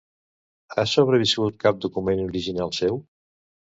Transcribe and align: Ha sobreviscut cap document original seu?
Ha 0.77 0.85
sobreviscut 0.93 1.61
cap 1.67 1.81
document 1.87 2.27
original 2.29 2.77
seu? 2.83 3.03